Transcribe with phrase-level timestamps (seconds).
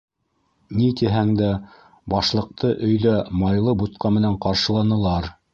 [0.79, 1.49] Ни тиһәң дә,
[2.15, 3.15] Башлыҡты өйҙә
[3.45, 5.33] майлы бутҡа менән ҡаршыланылар.